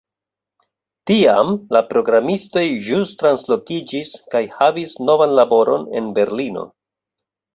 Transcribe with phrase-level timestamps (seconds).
[1.09, 6.65] Tiam la programistoj ĵus translokiĝis kaj havis novan laboron en Berlino.